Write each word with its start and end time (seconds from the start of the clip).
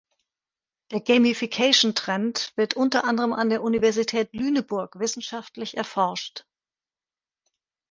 Der 0.89 0.99
Gamification-Trend 0.99 2.53
wird 2.55 2.73
unter 2.73 3.03
anderem 3.03 3.33
an 3.33 3.49
der 3.51 3.61
Universität 3.61 4.33
Lüneburg 4.33 4.97
wissenschaftlich 4.99 5.77
erforscht. 5.77 6.47